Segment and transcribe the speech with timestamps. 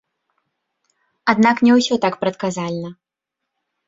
[1.33, 2.89] Аднак не ўсё так прадказальна.